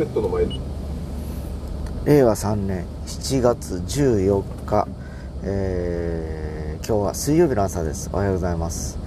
[0.00, 0.58] セットの前に。
[2.06, 4.88] 令和3年7月14日、
[5.42, 8.08] えー、今日は水曜日の朝です。
[8.10, 8.98] おはようございます。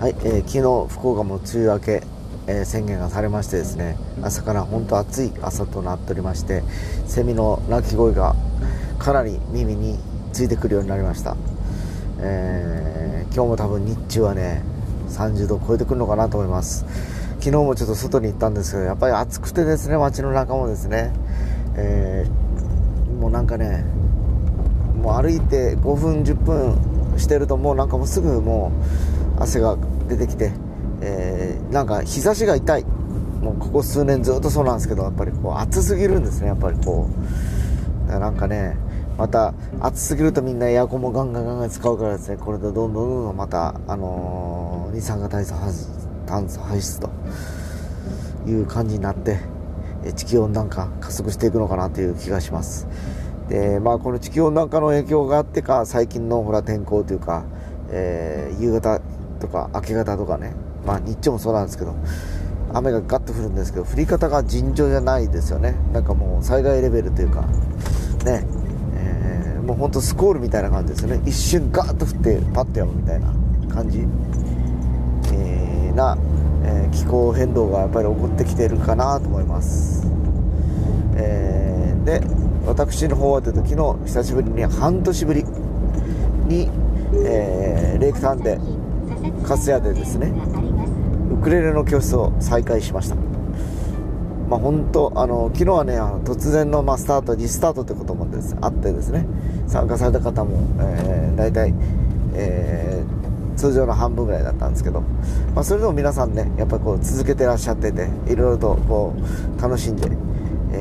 [0.00, 2.02] はい、えー、昨日福岡も梅雨明け、
[2.48, 6.64] えー、宣言がされましてですね朝から本当暑い朝となっておりまして
[7.06, 8.34] セミの鳴き声が
[8.98, 10.00] かなり耳に
[10.32, 11.36] ついてくるようになりました、
[12.18, 14.64] えー、今日も多分日中はね
[15.06, 17.21] 30度超えてくるのかなと思います。
[17.42, 21.12] 昨日もちょっと外に行ったんですけどやっぱり暑くてですね街の中もですね、
[21.76, 23.82] えー、もうなんかね
[24.94, 28.70] もう歩いて5分10分してるともうなんかもうすぐも
[29.36, 29.76] う汗が
[30.08, 30.52] 出てきて、
[31.00, 32.84] えー、なんか日差しが痛い。
[33.42, 37.10] もうここ数年ずっとそうなんですけどやっぱりこう暑すぎるんですねやっぱりこ
[38.06, 38.06] う。
[38.06, 38.76] なんかね
[39.18, 46.01] また暑すぎるとみんなエアコンもガンガンガンガン使うからですねこれでどんどんどんどんまた、あのー、二酸化炭素
[46.32, 47.10] 炭素排出と
[48.46, 49.38] いう感じになって
[50.16, 52.86] 地球温暖化加速していくのかなという気がします。
[53.48, 57.44] でまあこの地球温暖化の影響があってか最近のほら天候というか、
[57.90, 59.00] えー、夕方
[59.40, 60.54] とか明け方とかね
[60.86, 61.94] まあ日中もそうなんですけど
[62.72, 65.74] 雨がガッと降るんですけど降り方が尋常じゃないですよね。
[65.92, 67.42] なんかもう災害レベルというか
[68.24, 68.46] ね
[69.66, 71.22] もうほんとスコールみたいな感じですよね。
[71.24, 73.28] 一瞬ガーッと降ってパッとやむみたいな
[73.72, 76.16] 感じ、えー、な、
[76.64, 80.06] えー、気候変動がやっぱり起こってきているかなと思います、
[81.16, 82.20] えー、で
[82.66, 85.44] 私の方はというと昨日久しぶりに半年ぶり
[86.46, 86.68] に、
[87.26, 88.58] えー、レイクタウンで
[89.44, 90.32] 粕谷でですね
[91.32, 93.16] ウクレレの教室を再開しました。
[94.48, 99.26] まあ、本当あの昨日はねあの突然の、まあ、スタートリスタートということもですあってですね
[99.66, 101.72] 参加された方も、えー、大体、
[102.34, 105.00] えー、通常の半分ぐらいだったんですけど、
[105.54, 109.14] まあ、それでも皆さんねやっぱりこう続けてらっしゃってていろいろとこ
[109.58, 110.10] う楽しんで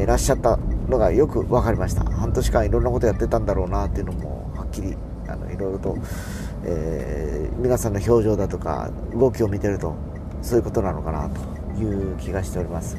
[0.04, 4.96] いらっしゃったのがよく分かりました半年間いろんなことやってたんだろうなっていうのもはっきり
[5.28, 5.98] あのいろいろと、
[6.66, 9.96] えー、皆さんの表情だとか動きを見てると
[10.42, 12.98] そういうことなのかなという気がしております。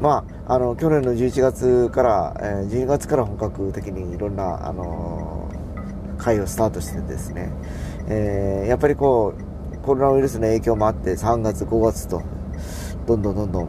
[0.00, 7.52] まあ、あの去年の11月から、えー、12月から本格的にいろんな、あのー、会をスタートしてですね、
[8.08, 12.22] え、やっぱりこうコロナウイルスの影響もあって3月5月と
[13.04, 13.68] どんどんどんどん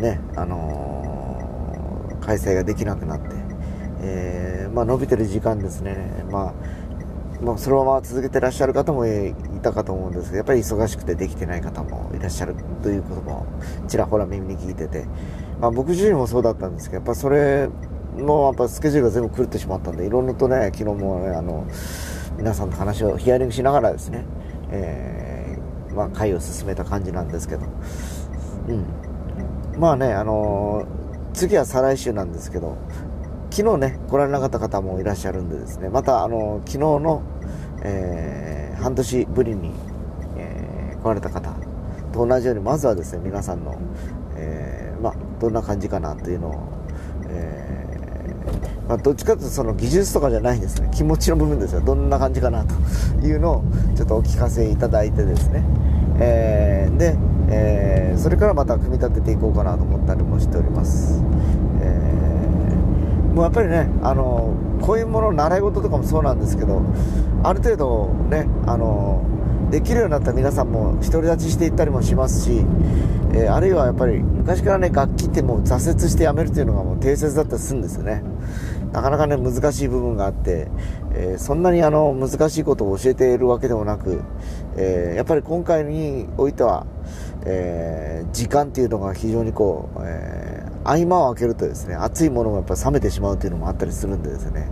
[0.00, 3.30] ねあのー、開催ができなくなって、
[4.02, 6.54] えー、まあ、伸びてる時間ですね、まあ
[7.42, 12.54] まあ、そのまま続けてらっしゃる方もいたかと思うんですけどやっぱり忙しくてできてない方もいらっしゃる
[12.84, 13.44] ということも
[13.88, 15.04] ちらほら耳に聞いてて、
[15.60, 17.68] まあ、僕自身もそうだったんですけどやっぱそれ
[18.16, 21.66] のやっぱスケジュールが全部狂ってしまったんでいろんなとね昨日もねあの
[22.40, 24.24] 皆さんの話をヒアリングしながらですね、
[24.70, 27.66] えー、まあ、会を進めた感じなんですけど、
[28.66, 30.86] うん、まあねあの
[31.34, 32.78] 次は再来週なんですけど
[33.50, 37.22] 昨日ね来られなかった方もいらっしゃるんでですねまたあの昨日の、
[37.84, 39.72] えー、半年ぶりに、
[40.38, 41.50] えー、来られた方
[42.10, 43.78] と同じようにまずはですね皆さんの、
[44.36, 46.68] えー、まあ、どんな感じかなというのを、
[47.28, 47.89] え
[48.90, 50.90] まあ、どっちかというとその技術とかじゃないんですね。
[50.92, 51.80] 気持ちの部分ですよ。
[51.80, 52.74] どんな感じかなと
[53.24, 53.64] いうのを
[53.94, 55.62] ちょっとお聞かせいただいてですね、
[56.18, 57.16] えで、
[57.50, 61.22] えそれからまた組み立てていこうかなと思ったりもしております、
[61.80, 62.74] え
[63.32, 66.82] もうやっぱりねあのこういうもの習い事とかもそうなんですけど
[67.44, 69.24] ある程度ねあの
[69.70, 72.64] できるようになった皆さんも独り立ちしていったりもしますし、
[73.32, 78.22] えー、あるいはやっぱり昔からね楽器ってもう挫折してやめるっていうのがもう定説だったりするんですよね。
[78.92, 80.68] なかなかね難しい部分があって、
[81.14, 84.22] えー、そんなにあの難しいことを教えているわけでもなく、
[84.76, 86.86] えー、やっぱり今回においては、
[87.46, 94.68] え時間っていうのが非常にこう、え合間を空けるとですね熱いものもやっぱ冷めてしまうというのもあったりするんでですね、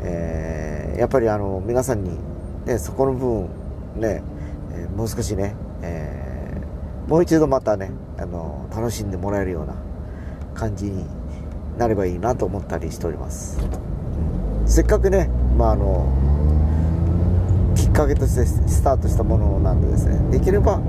[0.00, 2.18] え、やっぱりあの皆さんに、
[2.66, 3.63] ね、そこの部分
[3.96, 4.22] ね、
[4.72, 9.74] えー、もう少しね、えー、もう一度またねあの楽しんでもらえるような
[10.54, 11.04] 感じに
[11.78, 13.58] なればいいなと思ったりしております、
[14.66, 16.06] せっかくね、まあ、あの
[17.76, 20.80] きっかけとしてスタートしたものなんでですねできれば、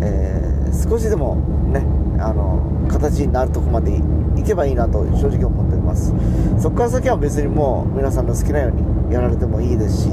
[0.00, 1.36] えー、少しでも
[1.72, 1.80] ね
[2.22, 3.96] あの形になるとこまで
[4.36, 6.12] いけばいいなと正直思っております。
[6.60, 10.08] そこから先は別にもう皆さんの好きなようにやられてもいいですし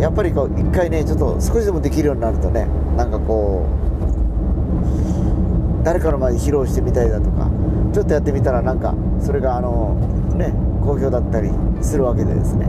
[0.00, 2.66] やっぱりこう一回ねちょっと少しでもできるようになるとね
[2.96, 3.66] なんかこ
[5.82, 7.50] う誰かの前で披露してみたいだとか
[7.92, 9.94] ちょっとやってみたらなんかそれがあの
[10.36, 10.52] ね
[10.84, 11.50] 好評だったり
[11.80, 12.66] するわけでですね。
[12.66, 12.68] う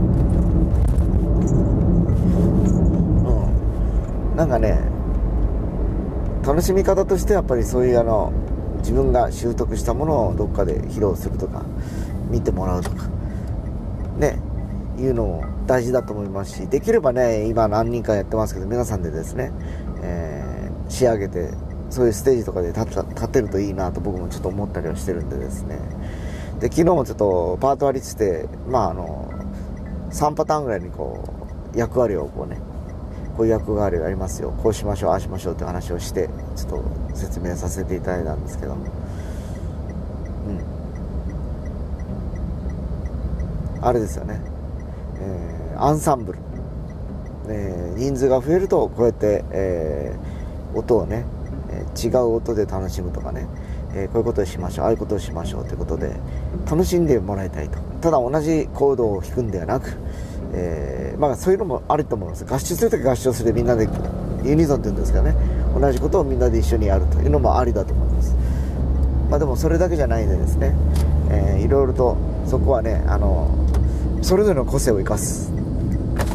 [4.34, 4.36] ん。
[4.36, 4.80] なんかね
[6.46, 8.32] 楽しみ方としてやっぱりそういうあの
[8.80, 11.64] 自分が習得したものをどっかで披露するとか
[12.30, 13.08] 見てもらうとか
[14.18, 14.40] ね
[14.98, 19.52] いうのも大事だと思いますしできればね今何人かやってますけど皆さんでですね、
[20.02, 21.52] えー、仕上げて
[21.92, 25.78] そういうステージとかで立立てるといいなと僕もちょっと思ったりはしてるんでですね。
[26.60, 29.32] で昨日もちょっとパート割りしてまああの
[30.10, 31.24] 3パターンぐらいにこ
[31.76, 32.60] う役割をこうね
[33.38, 36.84] こういう役割がありますよこうしましょうああしましょうって話をしてちょっと
[37.16, 38.88] 説明させていただいたんですけども。
[38.88, 38.90] う
[43.82, 43.86] ん。
[43.86, 44.42] あれですよね、
[45.22, 46.40] えー、アンサンブル、
[47.48, 51.26] えー、人数が増えるとこうやって、えー、音をね、
[51.72, 53.48] え違う音で楽しむとかね。
[53.94, 56.14] え、こういうことをしましょうああいうことをしましょうということで
[56.70, 57.80] 楽しんでもらいたいと。
[58.02, 59.98] ただ同じコードを弾くんではなく、
[60.54, 62.46] えー、まあ、そういうのもあると思います。
[62.46, 63.90] 合唱するとき合唱するみんなで
[64.44, 65.36] ユニゾンっていうんですかね。
[65.80, 68.36] 同じことをみんなで一緒にやるというのもありだと思います。
[69.30, 70.76] まあ、でもそれだけじゃないんでですね、
[71.30, 73.48] えー、いろいろとそこはねあの
[74.22, 75.52] それぞれの個性を生かす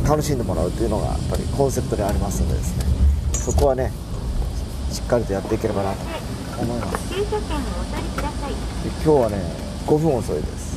[0.07, 2.85] 楽しんでもらうというのがやっぱりコンセプトでありますのでですね。
[3.33, 3.93] そこはね
[4.91, 5.99] しっかりとやっていければなと
[6.61, 7.09] 思います。
[7.09, 9.37] 駐車券をお取りください今日はね
[9.87, 10.75] 5分遅いです。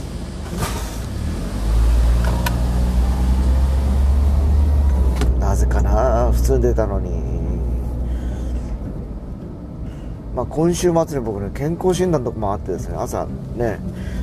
[5.40, 7.47] なぜかな普通に出たのに。
[10.38, 13.26] まあ、今週末に僕ね健康診断とかもあってですね朝
[13.56, 13.80] ね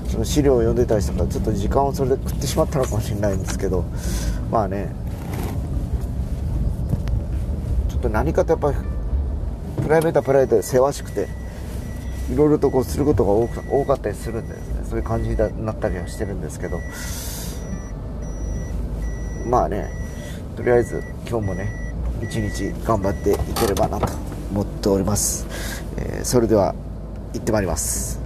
[0.07, 3.85] その資料を読んでたりしたからちょっと時間をそれで食ってしまったのかもしれないんですけど
[4.49, 4.95] まあね
[7.89, 8.77] ちょっと何かとやっぱり
[9.83, 11.27] プライベートはプライベートでせわしくて
[12.33, 16.79] いろいろとこうすることが多く多かったりするんでですねそういう感じになったりはしてるんですけど
[19.51, 19.91] まあね
[20.55, 21.69] とりあえず今日もね
[22.23, 24.07] 一日頑張っていければなと
[24.53, 26.75] 思っております、えー、それでは
[27.33, 28.24] 行ってまいります。